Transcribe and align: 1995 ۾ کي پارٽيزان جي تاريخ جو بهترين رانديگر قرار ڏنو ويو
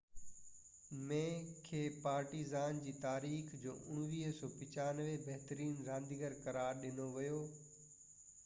1995 0.19 1.01
۾ 1.09 1.57
کي 1.67 1.81
پارٽيزان 2.05 2.79
جي 2.85 2.93
تاريخ 3.03 3.53
جو 3.65 3.75
بهترين 3.91 5.77
رانديگر 5.91 6.39
قرار 6.47 6.81
ڏنو 6.87 7.07
ويو 7.19 7.43